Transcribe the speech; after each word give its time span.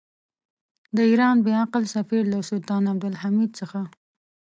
د 0.95 0.97
ایران 1.09 1.37
بې 1.45 1.53
عقل 1.63 1.83
سفیر 1.95 2.23
له 2.33 2.39
سلطان 2.49 2.83
عبدالحمید 2.91 3.51
څخه. 3.59 3.79